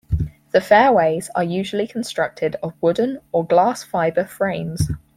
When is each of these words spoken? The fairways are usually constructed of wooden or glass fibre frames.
The 0.51 0.61
fairways 0.61 1.29
are 1.35 1.43
usually 1.43 1.85
constructed 1.85 2.55
of 2.63 2.73
wooden 2.81 3.19
or 3.31 3.45
glass 3.45 3.83
fibre 3.83 4.25
frames. 4.25 4.89